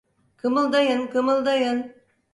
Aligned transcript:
Kımıldayın, 0.37 1.07
kımıldayın! 1.07 1.91